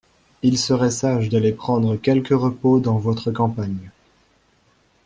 Il 0.41 0.57
serait 0.57 0.89
sage 0.89 1.29
d'aller 1.29 1.51
prendre 1.51 1.95
quelque 1.95 2.33
repos 2.33 2.79
dans 2.79 2.97
votre 2.97 3.29
campagne. 3.29 3.91